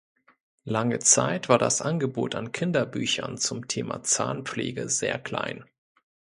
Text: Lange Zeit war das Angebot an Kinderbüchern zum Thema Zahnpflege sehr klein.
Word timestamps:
Lange 0.63 0.97
Zeit 0.97 1.47
war 1.47 1.59
das 1.59 1.79
Angebot 1.83 2.33
an 2.33 2.51
Kinderbüchern 2.51 3.37
zum 3.37 3.67
Thema 3.67 4.01
Zahnpflege 4.01 4.89
sehr 4.89 5.19
klein. 5.19 5.63